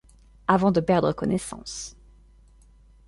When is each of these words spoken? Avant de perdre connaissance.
Avant 0.47 0.71
de 0.71 0.79
perdre 0.79 1.13
connaissance. 1.13 1.95